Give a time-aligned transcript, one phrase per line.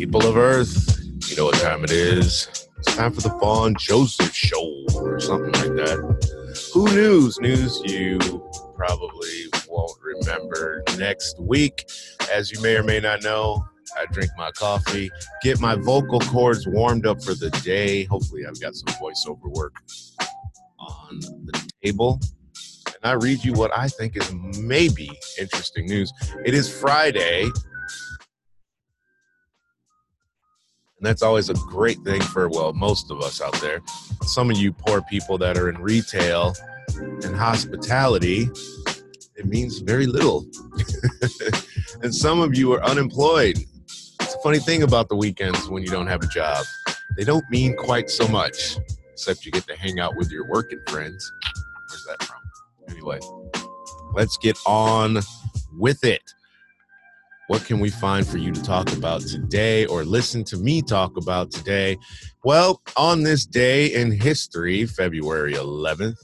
[0.00, 0.98] people of Earth,
[1.28, 2.48] you know what time it is.
[2.78, 5.98] It's time for the Vaughn Joseph Show or something like that.
[6.72, 7.38] Who KNews?
[7.42, 8.18] News you
[8.74, 11.84] probably won't remember next week.
[12.32, 13.62] As you may or may not know,
[13.94, 15.10] I drink my coffee,
[15.42, 18.04] get my vocal cords warmed up for the day.
[18.04, 19.74] Hopefully, I've got some voiceover work
[20.78, 22.18] on the table.
[22.86, 26.10] And I read you what I think is maybe interesting news.
[26.46, 27.50] It is Friday,
[31.00, 33.80] And that's always a great thing for, well, most of us out there.
[34.20, 36.52] Some of you poor people that are in retail
[36.94, 38.50] and hospitality,
[39.34, 40.44] it means very little.
[42.02, 43.56] and some of you are unemployed.
[44.20, 46.66] It's a funny thing about the weekends when you don't have a job.
[47.16, 48.76] They don't mean quite so much,
[49.10, 51.32] except you get to hang out with your working friends.
[51.88, 52.42] Where's that from?
[52.90, 53.20] Anyway,
[54.12, 55.20] let's get on
[55.78, 56.20] with it.
[57.50, 61.16] What can we find for you to talk about today or listen to me talk
[61.16, 61.98] about today?
[62.44, 66.14] Well, on this day in history, February 11th,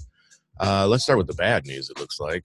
[0.60, 2.44] uh, let's start with the bad news, it looks like.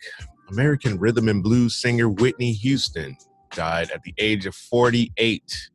[0.49, 3.15] American rhythm and blues singer Whitney Houston
[3.51, 5.69] died at the age of 48.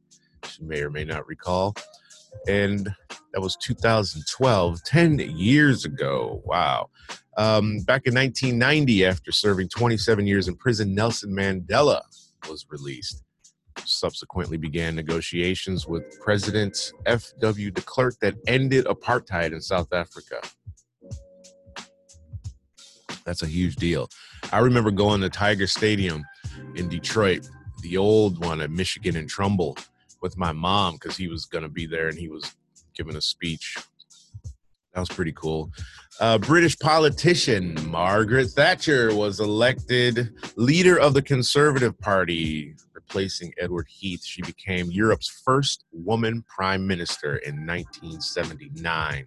[0.58, 1.76] You may or may not recall.
[2.48, 2.92] And
[3.32, 6.42] that was 2012, 10 years ago.
[6.44, 6.90] Wow.
[7.36, 12.00] Um, back in 1990, after serving 27 years in prison, Nelson Mandela
[12.48, 13.22] was released.
[13.84, 17.70] Subsequently began negotiations with President F.W.
[17.70, 20.40] de Klerk that ended apartheid in South Africa.
[23.24, 24.08] That's a huge deal.
[24.52, 26.24] I remember going to Tiger Stadium
[26.76, 27.48] in Detroit,
[27.82, 29.76] the old one at Michigan and Trumbull,
[30.22, 32.54] with my mom because he was going to be there and he was
[32.94, 33.76] giving a speech.
[34.94, 35.70] That was pretty cool.
[36.18, 44.24] Uh, British politician Margaret Thatcher was elected leader of the Conservative Party, replacing Edward Heath.
[44.24, 49.26] She became Europe's first woman prime minister in 1979.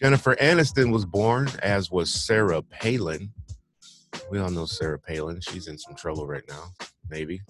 [0.00, 3.30] Jennifer Aniston was born, as was Sarah Palin.
[4.30, 5.38] We all know Sarah Palin.
[5.42, 6.64] She's in some trouble right now,
[7.10, 7.42] maybe.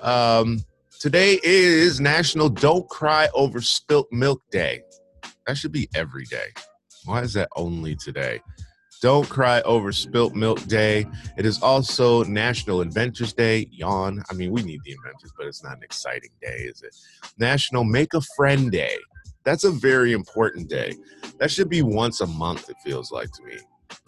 [0.00, 0.64] Um,
[0.98, 4.80] today is National Don't Cry Over Spilt Milk Day.
[5.46, 6.48] That should be every day.
[7.06, 8.40] Why is that only today?
[9.00, 11.06] Don't cry over spilt milk day.
[11.36, 13.68] It is also National Inventors Day.
[13.70, 14.22] Yawn.
[14.30, 16.94] I mean, we need the inventors, but it's not an exciting day, is it?
[17.38, 18.96] National Make a Friend Day.
[19.44, 20.94] That's a very important day.
[21.38, 23.58] That should be once a month, it feels like to me,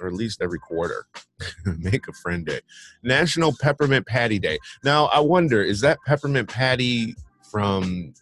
[0.01, 1.07] or at least every quarter.
[1.79, 2.61] Make a Friend Day.
[3.05, 4.59] National Peppermint Patty Day.
[4.83, 7.15] Now, I wonder, is that peppermint patty
[7.53, 8.15] from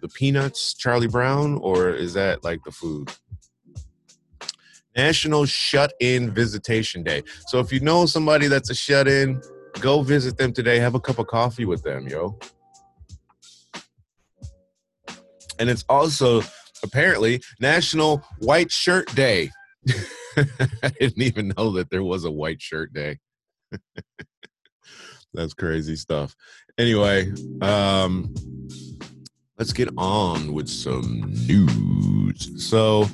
[0.00, 3.10] the Peanuts, Charlie Brown, or is that like the food?
[4.96, 7.22] National Shut In Visitation Day.
[7.48, 9.40] So if you know somebody that's a shut in,
[9.80, 10.78] go visit them today.
[10.78, 12.38] Have a cup of coffee with them, yo.
[15.58, 16.42] And it's also
[16.82, 19.50] apparently National White Shirt Day.
[20.36, 23.18] I didn't even know that there was a white shirt day.
[25.34, 26.34] That's crazy stuff.
[26.78, 28.34] Anyway, um
[29.58, 32.50] let's get on with some news.
[32.68, 33.08] So,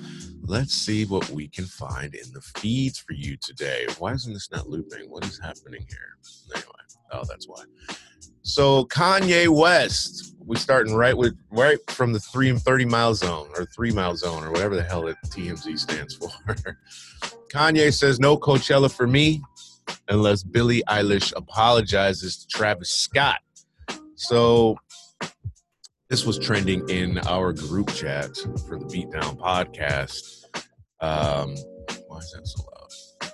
[0.51, 3.87] let's see what we can find in the feeds for you today.
[4.01, 5.09] Why isn't this not looping?
[5.09, 6.17] What is happening here?
[6.53, 6.73] Anyway,
[7.13, 7.63] oh, that's why.
[8.43, 13.49] So Kanye West, we starting right with right from the three and thirty mile zone
[13.57, 16.29] or three mile zone or whatever the hell it TMZ stands for.
[17.53, 19.41] Kanye says no Coachella for me
[20.09, 23.39] unless Billie Eilish apologizes to Travis Scott.
[24.17, 24.77] So
[26.09, 28.37] this was trending in our group chat
[28.67, 30.40] for the Beatdown podcast.
[31.01, 31.57] Um,
[32.09, 33.33] why is that so loud?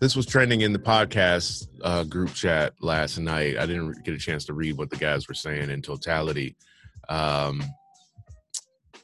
[0.00, 3.56] This was trending in the podcast uh, group chat last night.
[3.56, 6.56] I didn't get a chance to read what the guys were saying in totality.
[7.08, 7.62] Um,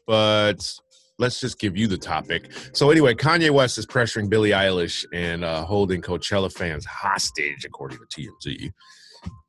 [0.06, 0.74] but
[1.18, 2.50] let's just give you the topic.
[2.72, 7.98] So anyway, Kanye West is pressuring Billie Eilish and uh, holding Coachella fans hostage, according
[7.98, 8.04] to
[8.44, 8.72] TMZ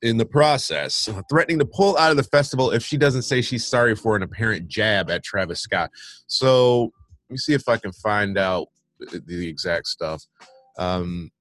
[0.01, 3.65] in the process, threatening to pull out of the festival if she doesn't say she's
[3.65, 5.89] sorry for an apparent jab at Travis Scott.
[6.27, 8.67] So let me see if I can find out
[8.99, 10.23] the exact stuff.
[10.77, 11.31] Um,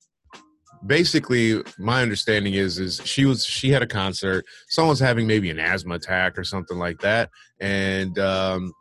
[0.86, 4.44] basically, my understanding is is she was she had a concert.
[4.68, 8.72] Someone's having maybe an asthma attack or something like that, and um,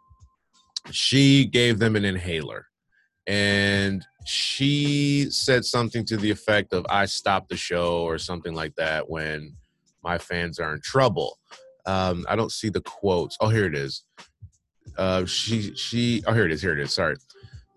[0.91, 2.65] she gave them an inhaler.
[3.27, 8.75] And she said something to the effect of "I stopped the show" or something like
[8.75, 9.55] that when
[10.03, 11.37] my fans are in trouble.
[11.85, 13.37] Um, I don't see the quotes.
[13.41, 14.03] Oh, here it is.
[14.97, 16.23] Uh, she she.
[16.25, 16.61] Oh, here it is.
[16.61, 16.93] Here it is.
[16.93, 17.17] Sorry.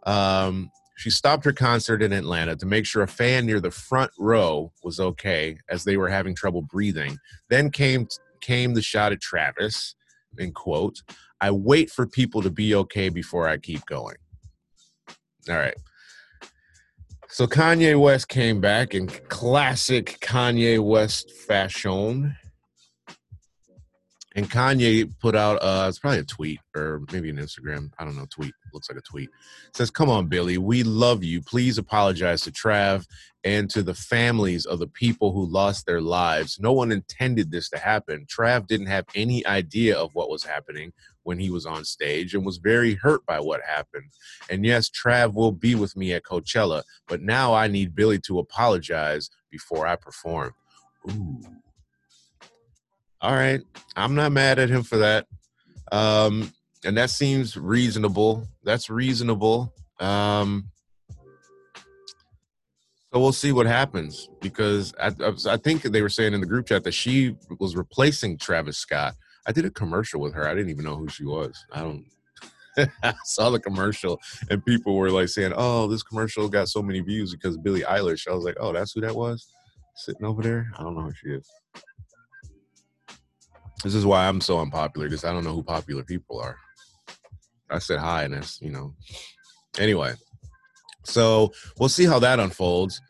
[0.07, 4.11] Um, She stopped her concert in Atlanta to make sure a fan near the front
[4.19, 7.17] row was okay as they were having trouble breathing.
[7.49, 8.07] Then came
[8.43, 9.95] came the shot at Travis,
[10.39, 11.03] in quote,
[11.41, 14.17] I wait for people to be okay before I keep going.
[15.51, 15.75] All right.
[17.29, 22.37] So Kanye West came back in classic Kanye West fashion.
[24.37, 27.91] And Kanye put out uh it's probably a tweet or maybe an Instagram.
[27.99, 28.55] I don't know, tweet.
[28.73, 29.29] Looks like a tweet.
[29.69, 31.43] It says, Come on, Billie, we love you.
[31.43, 33.07] Please apologize to Trav
[33.43, 36.61] and to the families of the people who lost their lives.
[36.61, 38.27] No one intended this to happen.
[38.27, 42.45] Trav didn't have any idea of what was happening when he was on stage and
[42.45, 44.11] was very hurt by what happened.
[44.49, 48.39] And yes, Trav will be with me at Coachella, but now I need Billie to
[48.39, 50.55] apologize before I perform.
[51.11, 51.41] Ooh
[53.21, 53.61] all right,
[53.97, 55.27] I'm not mad at him for that.
[55.93, 56.53] Um,
[56.85, 58.49] and that seems reasonable.
[58.65, 59.75] That's reasonable.
[59.99, 60.71] Um,
[63.13, 65.13] so we'll see what happens because I,
[65.49, 69.15] I, think they were saying in the group chat that she was replacing Travis Scott.
[69.47, 70.47] I did a commercial with her.
[70.47, 71.65] I didn't even know who she was.
[71.73, 72.05] I don't.
[73.03, 77.01] I saw the commercial and people were like saying, "Oh, this commercial got so many
[77.01, 79.49] views because Billie Eilish." I was like, "Oh, that's who that was
[79.97, 81.49] sitting over there." I don't know who she is.
[83.83, 86.57] This is why I'm so unpopular because I don't know who popular people are.
[87.71, 88.95] I said hi, and that's you know.
[89.79, 90.15] Anyway,
[91.05, 93.01] so we'll see how that unfolds.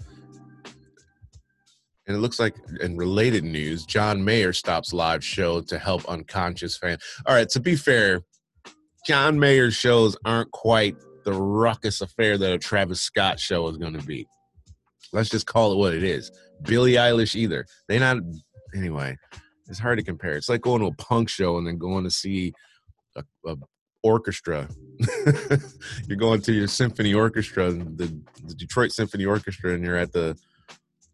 [2.10, 6.76] And it looks like in related news, John Mayer stops live show to help unconscious
[6.76, 6.98] fan.
[7.24, 8.22] All right, to be fair,
[9.06, 13.94] John Mayer's shows aren't quite the ruckus affair that a Travis Scott show is going
[13.94, 14.26] to be.
[15.12, 16.32] Let's just call it what it is.
[16.62, 17.64] Billie Eilish either.
[17.88, 18.18] They not
[18.74, 19.16] anyway
[19.70, 20.36] it's hard to compare.
[20.36, 22.52] It's like going to a punk show and then going to see
[23.16, 23.56] a, a
[24.02, 24.68] orchestra.
[26.08, 28.12] you're going to your symphony orchestra, the,
[28.44, 30.36] the Detroit Symphony Orchestra, and you're at the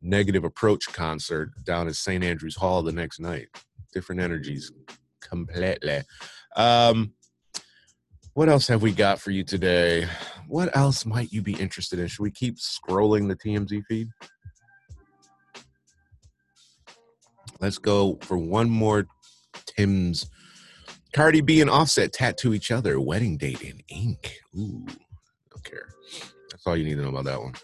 [0.06, 2.22] Negative Approach concert down at St.
[2.22, 3.48] Andrews Hall the next night.
[3.92, 4.70] Different energies,
[5.20, 6.02] completely.
[6.56, 7.12] Um,
[8.34, 10.06] what else have we got for you today?
[10.46, 12.06] What else might you be interested in?
[12.06, 14.08] Should we keep scrolling the TMZ feed?
[17.60, 19.06] Let's go for one more
[19.66, 20.26] Tim's.
[21.12, 23.00] Cardi B and Offset tattoo each other.
[23.00, 24.38] Wedding date in ink.
[24.54, 24.84] Ooh,
[25.50, 25.88] don't care.
[26.50, 27.54] That's all you need to know about that one.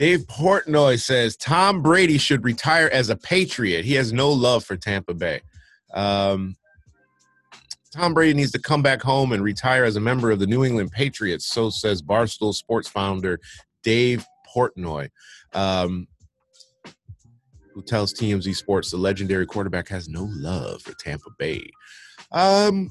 [0.00, 3.84] Dave Portnoy says Tom Brady should retire as a Patriot.
[3.84, 5.42] He has no love for Tampa Bay.
[5.92, 6.56] Um,
[7.92, 10.64] Tom Brady needs to come back home and retire as a member of the New
[10.64, 11.44] England Patriots.
[11.44, 13.40] So says Barstool Sports founder
[13.82, 14.24] Dave
[14.56, 15.10] Portnoy.
[15.52, 16.08] Um,
[17.74, 21.60] who tells TMZ Sports the legendary quarterback has no love for Tampa Bay.
[22.32, 22.90] Um,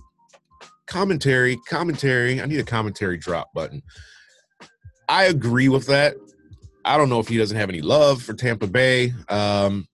[0.85, 2.39] commentary, commentary.
[2.39, 3.81] I need a commentary drop button.
[5.09, 6.13] I agree with that.
[6.89, 9.13] I don't know if he doesn't have any love for Tampa Bay.
[9.29, 9.87] Um,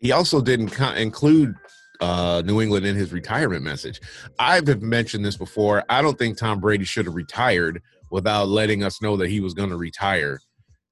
[0.00, 1.54] he also didn't co- include
[2.00, 4.00] uh, New England in his retirement message.
[4.36, 5.84] I've mentioned this before.
[5.88, 7.80] I don't think Tom Brady should have retired
[8.10, 10.40] without letting us know that he was going to retire.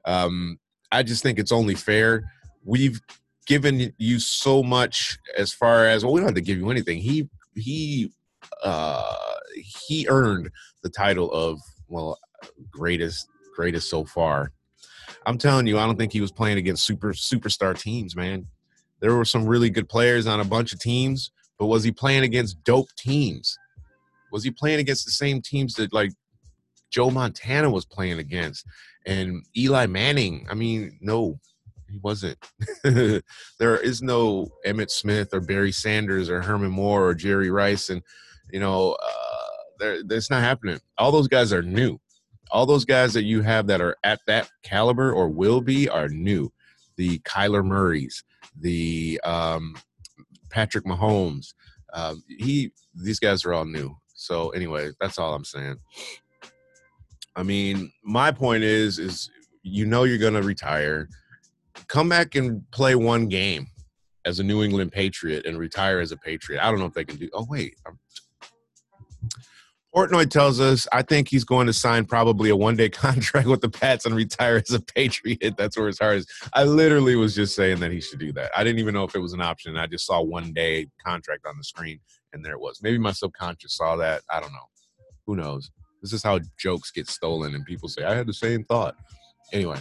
[0.04, 0.60] Um,
[0.92, 2.22] I just think it's only fair.
[2.64, 3.00] We've
[3.46, 6.12] given you so much as far as well.
[6.12, 6.98] We don't have to give you anything.
[6.98, 8.12] He he
[8.62, 9.16] uh,
[9.56, 10.50] he earned
[10.84, 11.58] the title of
[11.88, 12.16] well
[12.70, 14.52] greatest greatest so far.
[15.26, 18.46] I'm telling you, I don't think he was playing against super superstar teams, man.
[19.00, 22.22] There were some really good players on a bunch of teams, but was he playing
[22.22, 23.58] against dope teams?
[24.32, 26.12] Was he playing against the same teams that like
[26.90, 28.66] Joe Montana was playing against?
[29.06, 31.40] And Eli Manning, I mean, no,
[31.90, 32.38] he wasn't.
[32.84, 33.22] there
[33.58, 38.02] is no Emmitt Smith or Barry Sanders or Herman Moore or Jerry Rice, and
[38.52, 40.78] you know, uh, that's not happening.
[40.98, 41.98] All those guys are new.
[42.50, 46.08] All those guys that you have that are at that caliber or will be are
[46.08, 46.52] new.
[46.96, 48.22] The Kyler Murrays,
[48.58, 49.74] the um,
[50.50, 51.54] Patrick Mahomes.
[51.92, 53.96] Um, he, these guys are all new.
[54.14, 55.76] So anyway, that's all I'm saying.
[57.36, 59.30] I mean, my point is, is
[59.62, 61.08] you know you're going to retire.
[61.88, 63.68] Come back and play one game
[64.24, 66.64] as a New England Patriot and retire as a Patriot.
[66.64, 67.28] I don't know if they can do.
[67.32, 67.98] Oh wait, I'm,
[69.94, 73.60] Portnoy tells us I think he's going to sign probably a one day contract with
[73.60, 75.56] the Pats and retire as a Patriot.
[75.56, 76.26] That's where his heart is.
[76.52, 78.50] I literally was just saying that he should do that.
[78.56, 79.76] I didn't even know if it was an option.
[79.76, 81.98] I just saw one day contract on the screen
[82.32, 82.80] and there it was.
[82.82, 84.22] Maybe my subconscious saw that.
[84.30, 84.68] I don't know.
[85.26, 85.70] Who knows?
[86.02, 88.96] This is how jokes get stolen and people say, I had the same thought.
[89.52, 89.80] Anyway.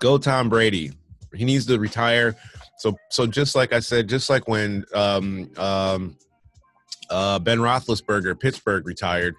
[0.00, 0.92] Go Tom Brady.
[1.34, 2.36] He needs to retire.
[2.78, 6.16] So so just like I said, just like when um um
[7.10, 9.34] Uh, ben Roethlisberger, Pittsburgh retired.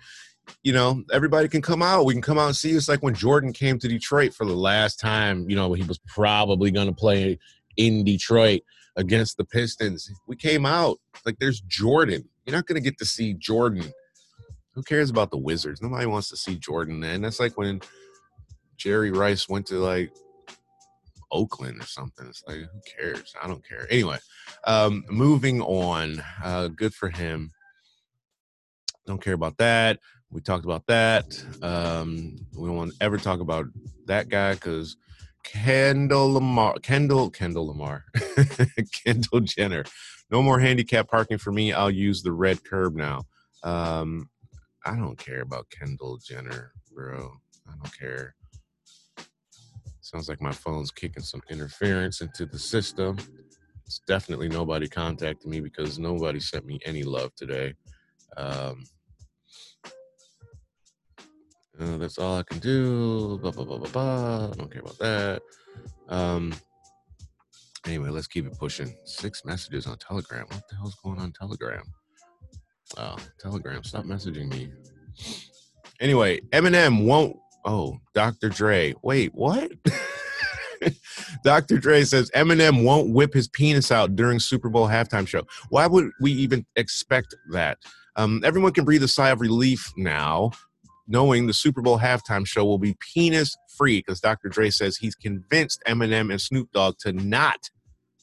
[0.64, 2.06] You know, everybody can come out.
[2.06, 2.72] We can come out and see.
[2.72, 5.48] It's like when Jordan came to Detroit for the last time.
[5.50, 7.38] You know, he was probably going to play
[7.78, 8.62] in Detroit
[8.96, 10.12] against the Pistons.
[10.28, 12.28] We came out like there's Jordan.
[12.46, 13.94] You're not going to get to see Jordan.
[14.74, 15.82] Who cares about the Wizards?
[15.82, 17.04] Nobody wants to see Jordan.
[17.04, 17.82] And that's like when
[18.78, 20.12] Jerry Rice went to like
[21.32, 22.28] Oakland or something.
[22.28, 23.34] It's like who cares?
[23.42, 23.88] I don't care.
[23.90, 24.18] Anyway,
[24.66, 26.24] um, moving on.
[26.44, 27.52] Uh, good for him.
[29.10, 29.98] Don't care about that.
[30.30, 31.44] We talked about that.
[31.64, 33.66] Um, we don't want to ever talk about
[34.06, 34.98] that guy because
[35.44, 38.06] Kendall Lamar, Kendall, Kendall Lamar,
[39.04, 39.84] Kendall Jenner.
[40.30, 41.74] No more handicap parking for me.
[41.74, 43.24] I'll use the red curb now.
[43.64, 44.30] Um,
[44.86, 47.32] I don't care about Kendall Jenner, bro.
[47.68, 48.36] I don't care.
[50.02, 53.18] Sounds like my phone's kicking some interference into the system.
[53.88, 57.74] It's definitely nobody contacted me because nobody sent me any love today.
[58.38, 58.84] Um,
[61.80, 63.38] uh, that's all I can do.
[63.42, 64.50] Blah, blah, blah, blah, blah.
[64.52, 65.42] I don't care about that.
[66.10, 66.54] Um,
[67.86, 68.96] anyway, let's keep it pushing.
[69.06, 70.46] Six messages on Telegram.
[70.50, 71.84] What the hell's going on Telegram?
[72.98, 74.72] Oh, Telegram, stop messaging me.
[76.02, 77.36] Anyway, Eminem won't.
[77.66, 78.50] Oh, Dr.
[78.50, 78.94] Dre.
[79.04, 79.72] Wait, what?
[81.44, 81.78] Dr.
[81.78, 85.44] Dre says Eminem won't whip his penis out during Super Bowl halftime show.
[85.70, 87.78] Why would we even expect that?
[88.16, 90.52] Um, everyone can breathe a sigh of relief now
[91.10, 94.48] knowing the Super Bowl halftime show will be penis free because Dr.
[94.48, 97.70] Dre says he's convinced Eminem and Snoop Dogg to not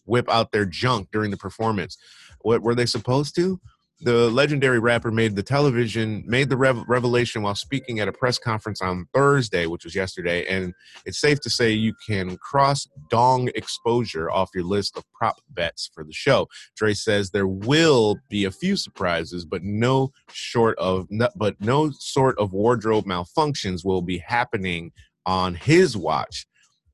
[0.04, 1.98] whip out their junk during the performance.
[2.40, 3.60] What were they supposed to?
[4.00, 8.38] The legendary rapper made the television made the rev- revelation while speaking at a press
[8.38, 10.74] conference on Thursday, which was yesterday, and
[11.06, 15.90] it's safe to say you can cross dong exposure off your list of prop bets
[15.94, 16.46] for the show.
[16.76, 22.38] Dre says there will be a few surprises, but no short of but no sort
[22.38, 24.92] of wardrobe malfunctions will be happening
[25.24, 26.46] on his watch.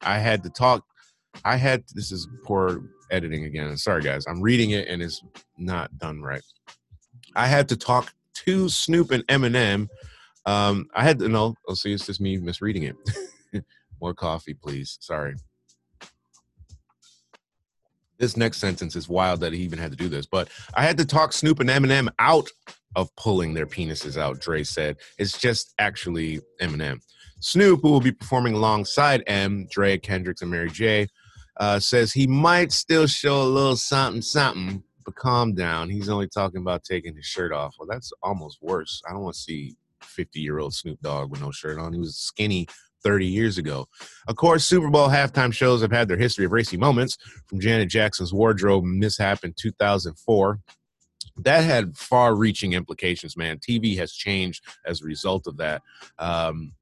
[0.03, 0.85] I had to talk.
[1.45, 3.77] I had this is poor editing again.
[3.77, 5.21] Sorry guys, I'm reading it and it's
[5.59, 6.43] not done right.
[7.37, 9.89] I had to talk to Snoop and Eminem.
[10.47, 11.55] Um, I had to know.
[11.69, 13.65] Oh, see, it's just me misreading it.
[14.01, 14.99] More coffee, please.
[15.01, 15.35] Sorry.
[18.19, 20.97] This next sentence is wild that he even had to do this, but I had
[20.99, 22.49] to talk Snoop and Eminem out
[22.95, 24.97] of pulling their penises out, Dre said.
[25.19, 27.01] It's just actually Eminem.
[27.41, 31.09] Snoop, who will be performing alongside M, Dre, Kendricks, and Mary J.,
[31.59, 35.89] uh, says he might still show a little something, something, but calm down.
[35.89, 37.75] He's only talking about taking his shirt off.
[37.79, 39.03] Well, that's almost worse.
[39.09, 41.93] I don't want to see 50 year old Snoop Dogg with no shirt on.
[41.93, 42.67] He was skinny
[43.03, 43.87] 30 years ago.
[44.29, 47.17] Of course, Super Bowl halftime shows have had their history of racy moments,
[47.47, 50.61] from Janet Jackson's wardrobe mishap in 2004.
[51.39, 53.59] That had far reaching implications, man.
[53.59, 55.83] TV has changed as a result of that.
[56.19, 56.73] Um,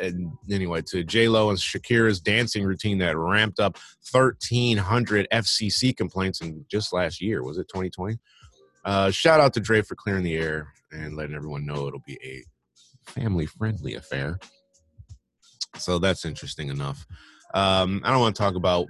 [0.00, 3.78] and anyway, to J Lo and Shakira's dancing routine that ramped up
[4.10, 7.42] 1,300 FCC complaints in just last year.
[7.42, 8.18] Was it 2020?
[8.84, 12.18] Uh, shout out to Dre for clearing the air and letting everyone know it'll be
[12.22, 14.38] a family friendly affair.
[15.78, 17.06] So that's interesting enough.
[17.54, 18.86] Um, I don't want to talk about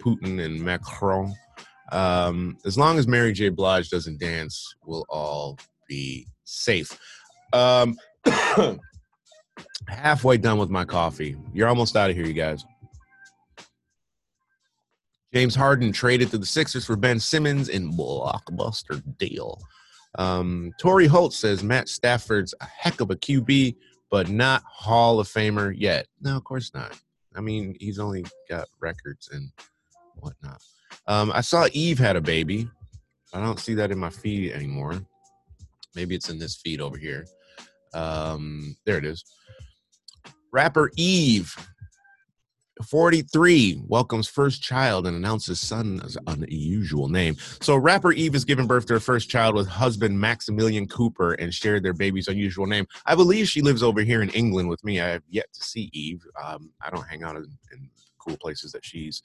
[0.00, 1.34] Putin and Macron.
[1.90, 3.48] Um, as long as Mary J.
[3.48, 6.98] Blige doesn't dance, we'll all be safe.
[7.52, 7.96] Um,
[9.88, 11.36] halfway done with my coffee.
[11.52, 12.64] You're almost out of here, you guys.
[15.34, 19.58] James Harden traded to the Sixers for Ben Simmons in blockbuster deal.
[20.18, 23.76] Um, Holt says Matt Stafford's a heck of a QB,
[24.10, 26.06] but not Hall of Famer yet.
[26.20, 26.98] No, of course not.
[27.34, 29.50] I mean, he's only got records and
[30.16, 30.62] whatnot.
[31.06, 32.68] Um, I saw Eve had a baby.
[33.32, 35.00] I don't see that in my feed anymore.
[35.94, 37.26] Maybe it's in this feed over here.
[37.94, 39.24] Um, there it is.
[40.52, 41.56] Rapper Eve,
[42.84, 47.36] 43, welcomes first child and announces son's unusual name.
[47.62, 51.54] So, rapper Eve has given birth to her first child with husband Maximilian Cooper and
[51.54, 52.86] shared their baby's unusual name.
[53.06, 55.00] I believe she lives over here in England with me.
[55.00, 56.22] I have yet to see Eve.
[56.42, 57.88] Um, I don't hang out in, in
[58.26, 59.22] cool places that she's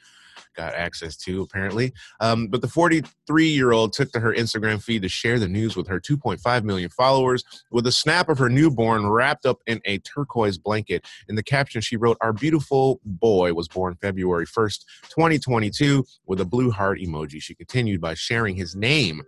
[0.56, 1.94] got access to, apparently.
[2.20, 5.76] Um, but the 43 year old took to her Instagram feed to share the news
[5.76, 10.00] with her 2.5 million followers with a snap of her newborn wrapped up in a
[10.00, 11.06] turquoise blanket.
[11.28, 16.46] In the caption, she wrote, Our beautiful boy was born February 1st, 2022, with a
[16.46, 17.42] blue heart emoji.
[17.42, 19.24] She continued by sharing his name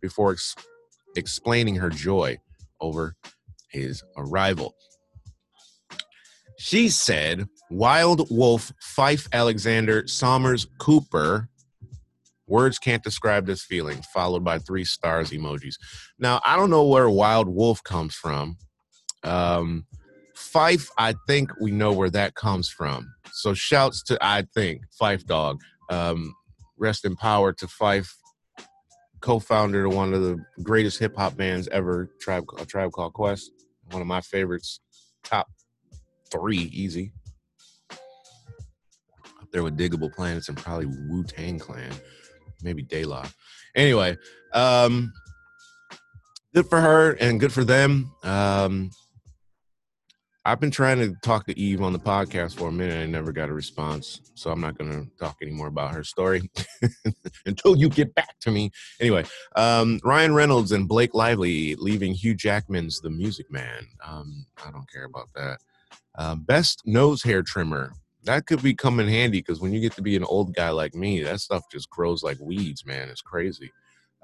[0.00, 0.54] before ex-
[1.16, 2.38] explaining her joy
[2.80, 3.16] over
[3.68, 4.74] his arrival.
[6.58, 11.48] She said, Wilde Wolf Fife Alexander Somers Cooper
[12.48, 15.74] Words can't describe this feeling, followed by three stars emojis.
[16.18, 18.56] Now, I don't know where Wilde Wolf comes from.
[19.22, 19.86] Um,
[20.34, 23.12] Fife, I think we know where that comes from.
[23.32, 25.60] So shouts to I think Phife Dawg.
[25.90, 26.34] Um,
[26.78, 28.08] rest in power to Phife,
[29.20, 33.50] co-founder of one of the greatest hip hop bands ever, Tribe a Tribe Called Quest.
[33.90, 34.80] One of my favorites,
[35.22, 35.48] top
[36.30, 37.12] three, easy.
[37.90, 41.92] Up there with Digable Planets and probably Wu Tang Clan,
[42.62, 43.26] maybe La.
[43.74, 44.16] Anyway,
[44.52, 45.12] um,
[46.54, 48.10] good for her and good for them.
[48.22, 48.90] Um,
[50.48, 52.98] I've been trying to talk to Eve on the podcast for a minute.
[52.98, 56.48] I never got a response, so I'm not going to talk anymore about her story
[57.46, 58.70] until you get back to me.
[58.98, 59.24] Anyway,
[59.56, 63.86] um, Ryan Reynolds and Blake Lively leaving Hugh Jackman's The Music Man.
[64.02, 65.58] Um, I don't care about that.
[66.18, 67.92] Uh, best nose hair trimmer.
[68.24, 70.70] That could be come in handy because when you get to be an old guy
[70.70, 73.08] like me, that stuff just grows like weeds, man.
[73.08, 73.70] It's crazy.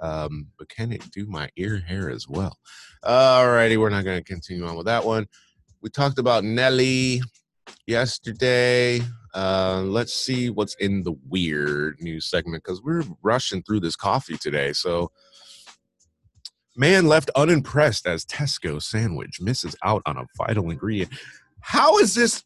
[0.01, 2.59] Um, but can it do my ear hair as well?
[3.05, 5.29] Alrighty, we're not going to continue on with that one.
[5.83, 7.23] We talked about Nelly
[7.87, 9.01] yesterday.
[9.33, 14.37] Uh, let's see what's in the weird news segment because we're rushing through this coffee
[14.37, 14.73] today.
[14.73, 15.13] So,
[16.77, 21.13] man left unimpressed as Tesco sandwich misses out on a vital ingredient.
[21.67, 22.45] How is this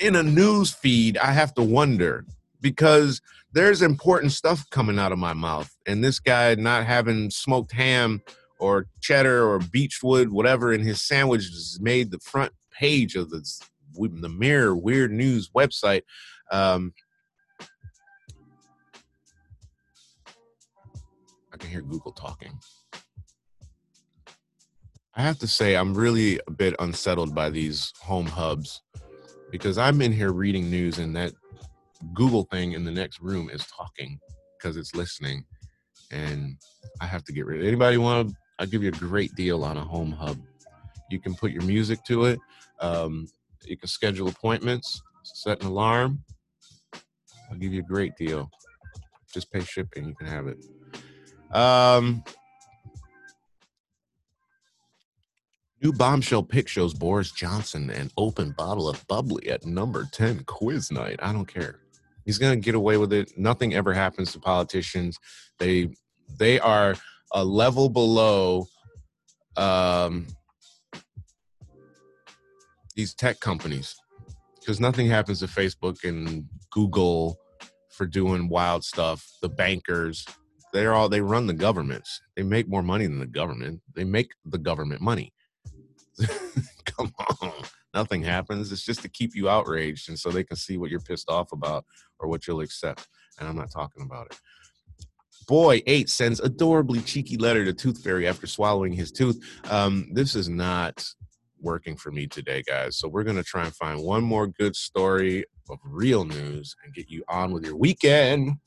[0.00, 1.18] in a news feed?
[1.18, 2.24] I have to wonder
[2.58, 3.20] because
[3.52, 8.22] there's important stuff coming out of my mouth, and this guy not having smoked ham
[8.58, 13.44] or cheddar or beechwood, whatever in his sandwiches made the front page of the
[13.94, 16.02] the Mirror Weird News website.
[16.50, 16.94] Um,
[21.52, 22.58] I can hear Google talking.
[25.16, 28.82] I have to say, I'm really a bit unsettled by these home hubs
[29.50, 31.32] because I'm in here reading news and that
[32.12, 34.18] Google thing in the next room is talking
[34.58, 35.44] because it's listening.
[36.10, 36.56] And
[37.00, 37.68] I have to get rid of it.
[37.68, 40.38] Anybody want to I'll give you a great deal on a home hub.
[41.10, 42.38] You can put your music to it.
[42.80, 43.26] Um,
[43.64, 46.22] you can schedule appointments, set an alarm.
[47.50, 48.48] I'll give you a great deal.
[49.32, 50.64] Just pay shipping, you can have it.
[51.54, 52.22] Um,
[55.84, 60.90] new bombshell pic shows Boris Johnson an open bottle of bubbly at number 10 quiz
[60.90, 61.20] night.
[61.22, 61.80] I don't care.
[62.24, 63.36] He's going to get away with it.
[63.36, 65.18] Nothing ever happens to politicians.
[65.58, 65.90] They
[66.38, 66.94] they are
[67.32, 68.66] a level below
[69.58, 70.26] um,
[72.96, 73.94] these tech companies
[74.58, 77.38] because nothing happens to Facebook and Google
[77.90, 79.30] for doing wild stuff.
[79.42, 80.24] The bankers,
[80.72, 82.22] they're all they run the governments.
[82.36, 83.82] They make more money than the government.
[83.94, 85.33] They make the government money.
[87.94, 88.72] Nothing happens.
[88.72, 91.52] It's just to keep you outraged and so they can see what you're pissed off
[91.52, 91.84] about
[92.18, 93.06] or what you'll accept.
[93.38, 94.40] And I'm not talking about it.
[95.46, 99.40] Boy eight sends adorably cheeky letter to Tooth Fairy after swallowing his tooth.
[99.70, 101.06] Um, this is not
[101.60, 102.96] working for me today, guys.
[102.96, 107.08] So we're gonna try and find one more good story of real news and get
[107.08, 108.58] you on with your weekend.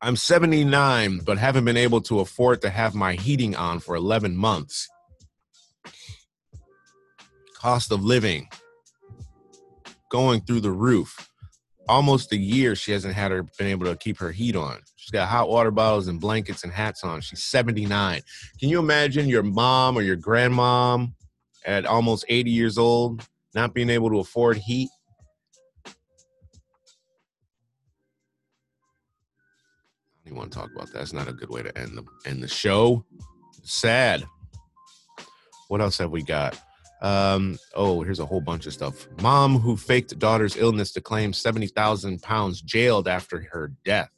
[0.00, 4.36] I'm 79, but haven't been able to afford to have my heating on for 11
[4.36, 4.88] months.
[7.62, 8.48] Cost of living
[10.10, 11.30] going through the roof
[11.88, 14.80] almost a year she hasn't had her been able to keep her heat on.
[14.96, 17.20] She's got hot water bottles and blankets and hats on.
[17.20, 18.20] She's 79.
[18.58, 21.12] Can you imagine your mom or your grandmom
[21.64, 24.88] at almost 80 years old not being able to afford heat?
[25.86, 25.90] I
[30.26, 30.94] don't want to talk about that.
[30.94, 33.04] That's not a good way to end the end the show.
[33.62, 34.24] Sad.
[35.68, 36.58] What else have we got?
[37.02, 39.08] Um, oh, here's a whole bunch of stuff.
[39.20, 44.10] Mom who faked daughter's illness to claim 70,000 pounds jailed after her death.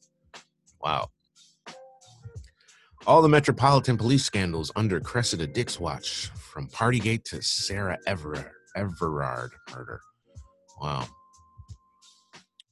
[0.83, 1.09] Wow.
[3.07, 9.53] All the Metropolitan Police scandals under Cressida Dick's watch, from Partygate to Sarah Everard, Everard
[9.75, 10.01] murder.
[10.81, 11.07] Wow.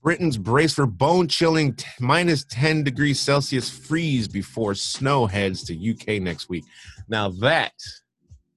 [0.03, 5.91] Britain's brace for bone chilling t- minus 10 degrees Celsius freeze before snow heads to
[5.91, 6.65] UK next week.
[7.09, 7.73] Now, that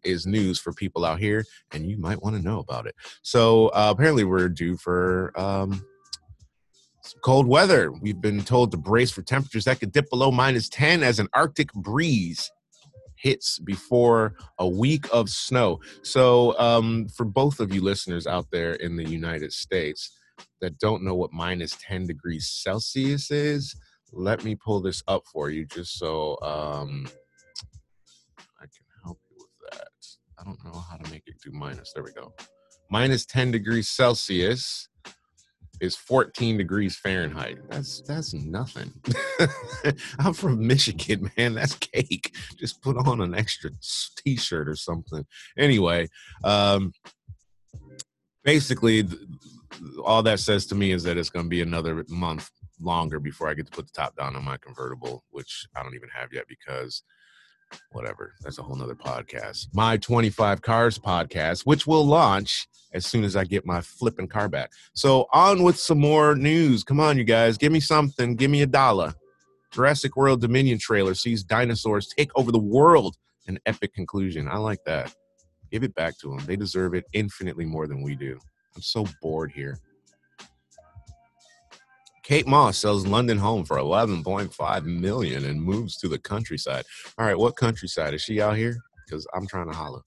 [0.06, 2.96] is news for people out here, and you might want to know about it.
[3.22, 5.86] So uh, apparently, we're due for um,
[7.22, 7.92] cold weather.
[7.92, 11.28] We've been told to brace for temperatures that could dip below minus 10 as an
[11.34, 12.52] Arctic breeze
[13.16, 15.80] hits before a week of snow.
[16.04, 20.12] So, um, for both of you listeners out there in the United States
[20.62, 23.76] that don't know what minus 10 degrees Celsius is,
[24.12, 27.08] let me pull this up for you just so um,
[30.46, 31.92] don't know how to make it do minus.
[31.94, 32.34] There we go.
[32.90, 34.88] Minus 10 degrees Celsius
[35.82, 37.58] is 14 degrees Fahrenheit.
[37.70, 38.94] That's that's nothing.
[40.20, 41.54] I'm from Michigan, man.
[41.56, 42.34] That's cake.
[42.58, 43.72] Just put on an extra
[44.24, 45.26] t-shirt or something.
[45.58, 46.08] Anyway,
[46.44, 46.94] um
[48.44, 49.04] basically
[50.06, 53.50] all that says to me is that it's going to be another month longer before
[53.50, 56.32] I get to put the top down on my convertible, which I don't even have
[56.32, 57.04] yet because
[57.92, 58.34] whatever.
[58.42, 59.68] That's a whole nother podcast.
[59.74, 64.48] My 25 Cars podcast, which will launch as soon as I get my flipping car
[64.48, 64.72] back.
[64.94, 66.84] So on with some more news.
[66.84, 67.58] Come on, you guys.
[67.58, 68.36] Give me something.
[68.36, 69.14] Give me a dollar.
[69.72, 73.18] Jurassic World Dominion trailer sees dinosaurs take over the world.
[73.48, 74.48] An epic conclusion.
[74.48, 75.14] I like that.
[75.72, 76.46] Give it back to them.
[76.46, 78.40] They deserve it infinitely more than we do.
[78.76, 79.78] I'm so bored here.
[82.26, 86.84] Kate Moss sells London home for 11.5 million and moves to the countryside.
[87.20, 88.76] All right, what countryside is she out here?
[89.06, 90.02] Because I'm trying to holler.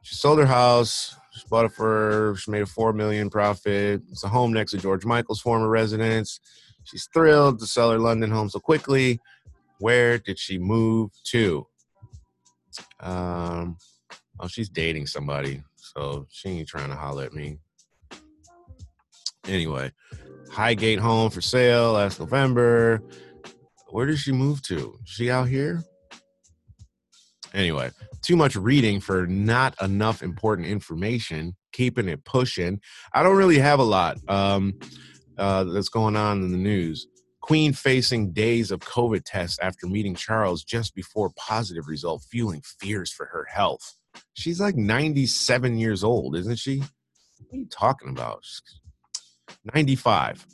[0.00, 1.14] She sold her house.
[1.34, 2.34] She bought it for.
[2.38, 4.00] She made a four million profit.
[4.10, 6.40] It's a home next to George Michael's former residence.
[6.84, 9.20] She's thrilled to sell her London home so quickly.
[9.80, 11.66] Where did she move to?
[13.00, 13.76] Um,
[14.40, 17.58] oh, she's dating somebody, so she ain't trying to holler at me.
[19.46, 19.92] Anyway,
[20.50, 23.02] Highgate home for sale last November.
[23.88, 24.98] Where did she move to?
[25.04, 25.82] She out here?
[27.52, 27.90] Anyway,
[28.22, 31.54] too much reading for not enough important information.
[31.72, 32.80] Keeping it pushing.
[33.12, 34.74] I don't really have a lot um,
[35.38, 37.06] uh, that's going on in the news.
[37.40, 43.12] Queen facing days of COVID tests after meeting Charles just before positive result, fueling fears
[43.12, 43.94] for her health.
[44.32, 46.78] She's like 97 years old, isn't she?
[46.78, 46.88] What
[47.52, 48.42] are you talking about?
[49.72, 50.46] 95.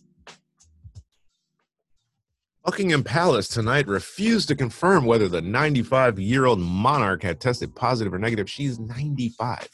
[2.64, 8.12] Buckingham Palace tonight refused to confirm whether the 95 year old monarch had tested positive
[8.12, 8.50] or negative.
[8.50, 9.68] She's 95.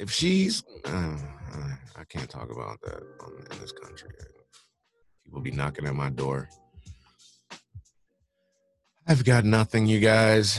[0.00, 1.18] If she's, uh,
[1.96, 3.02] I can't talk about that
[3.52, 4.10] in this country.
[5.24, 6.48] People be knocking at my door.
[9.06, 10.58] I've got nothing, you guys.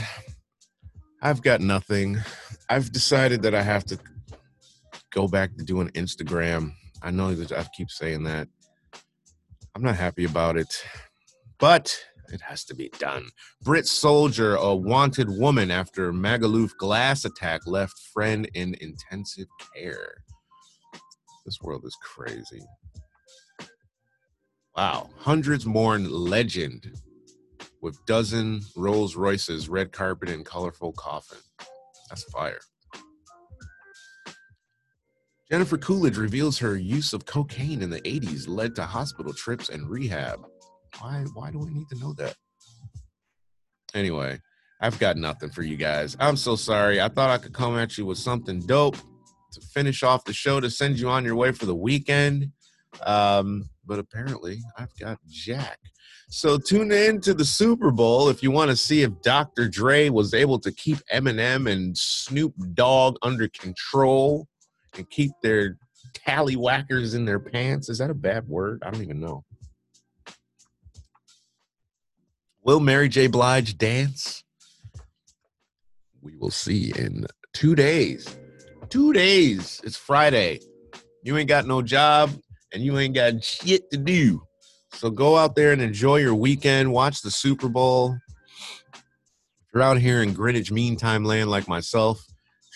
[1.20, 2.18] I've got nothing.
[2.70, 3.98] I've decided that I have to
[5.16, 6.72] go back to doing Instagram.
[7.02, 8.48] I know that I keep saying that.
[9.74, 10.84] I'm not happy about it,
[11.58, 11.98] but
[12.28, 13.30] it has to be done.
[13.62, 20.16] Brit soldier, a wanted woman after Magaluf glass attack, left friend in intensive care.
[21.46, 22.62] This world is crazy.
[24.76, 25.08] Wow.
[25.20, 26.92] Hundreds mourn legend
[27.80, 31.38] with dozen Rolls Royces, red carpet, and colorful coffin.
[32.10, 32.60] That's fire.
[35.50, 39.88] Jennifer Coolidge reveals her use of cocaine in the 80s led to hospital trips and
[39.88, 40.44] rehab.
[40.98, 42.34] Why why do we need to know that?
[43.94, 44.40] Anyway,
[44.80, 46.16] I've got nothing for you guys.
[46.18, 47.00] I'm so sorry.
[47.00, 48.96] I thought I could come at you with something dope
[49.52, 52.50] to finish off the show to send you on your way for the weekend.
[53.04, 55.78] Um, but apparently I've got Jack.
[56.28, 59.68] So tune in to the Super Bowl if you want to see if Dr.
[59.68, 64.48] Dre was able to keep Eminem and Snoop Dogg under control
[64.98, 65.78] and keep their
[66.14, 67.88] tallywhackers in their pants.
[67.88, 68.82] Is that a bad word?
[68.84, 69.44] I don't even know.
[72.62, 73.28] Will Mary J.
[73.28, 74.42] Blige dance?
[76.20, 78.36] We will see in two days.
[78.88, 79.80] Two days.
[79.84, 80.60] It's Friday.
[81.22, 82.30] You ain't got no job
[82.72, 84.42] and you ain't got shit to do.
[84.92, 86.92] So go out there and enjoy your weekend.
[86.92, 88.16] Watch the Super Bowl.
[88.92, 89.02] If
[89.72, 92.24] you're out here in Greenwich Mean Time land like myself,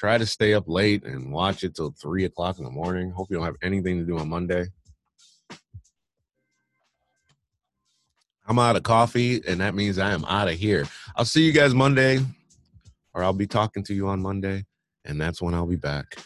[0.01, 3.11] try to stay up late and watch it till three o'clock in the morning.
[3.11, 4.65] Hope you don't have anything to do on Monday.
[8.49, 10.87] I'm out of coffee, and that means I am out of here.
[11.17, 12.19] I'll see you guys Monday,
[13.13, 14.65] or I'll be talking to you on Monday,
[15.05, 16.17] and that's when I'll be back.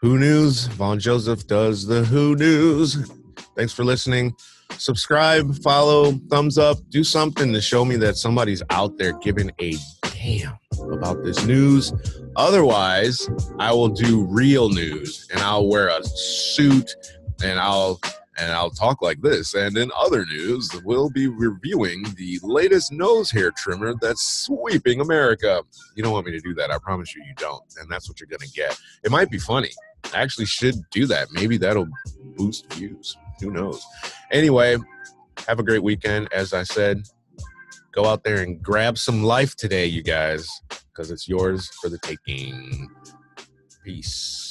[0.00, 0.68] Who KNews?
[0.70, 3.06] Vaughn Joseph does the Who KNews.
[3.54, 4.34] Thanks for listening.
[4.78, 9.74] Subscribe, follow, thumbs up, do something to show me that somebody's out there giving a
[10.20, 10.58] damn
[10.92, 11.92] about this news.
[12.36, 13.28] Otherwise,
[13.58, 16.94] I will do real news and I'll wear a suit
[17.42, 18.00] and I'll
[18.38, 19.52] and I'll talk like this.
[19.54, 25.62] And in other news, we'll be reviewing the latest nose hair trimmer that's sweeping America.
[25.94, 26.70] You don't want me to do that.
[26.70, 27.62] I promise you, you don't.
[27.78, 28.80] And that's what you're going to get.
[29.04, 29.70] It might be funny.
[30.14, 31.28] I actually should do that.
[31.32, 31.88] Maybe that'll
[32.36, 33.14] boost views.
[33.40, 33.84] Who knows?
[34.30, 34.78] Anyway,
[35.46, 36.32] have a great weekend.
[36.32, 37.02] As I said,
[37.92, 41.98] go out there and grab some life today, you guys, because it's yours for the
[41.98, 42.88] taking.
[43.84, 44.49] Peace.